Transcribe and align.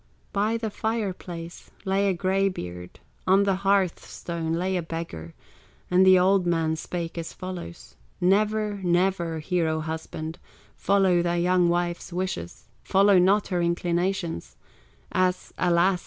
'"By 0.33 0.57
the 0.57 0.71
fire 0.71 1.13
place 1.13 1.69
lay 1.85 2.09
a 2.09 2.13
gray 2.15 2.49
beard, 2.49 2.99
On 3.27 3.43
the 3.43 3.57
hearth 3.57 4.03
stone 4.03 4.53
lay 4.53 4.75
a 4.75 4.81
beggar, 4.81 5.35
And 5.91 6.07
the 6.07 6.17
old 6.17 6.47
man 6.47 6.75
spake 6.75 7.19
as 7.19 7.33
follows: 7.33 7.95
"Never, 8.19 8.79
never, 8.81 9.37
hero 9.37 9.79
husband, 9.79 10.39
Follow 10.75 11.17
thou 11.17 11.33
thy 11.33 11.35
young 11.35 11.69
wife's 11.69 12.11
wishes, 12.11 12.67
Follow 12.81 13.19
not 13.19 13.49
her 13.49 13.61
inclinations, 13.61 14.55
As, 15.11 15.53
alas! 15.59 15.99